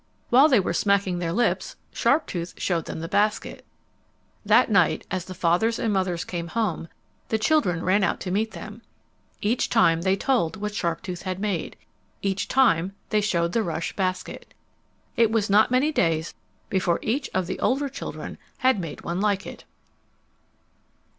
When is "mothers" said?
5.93-6.23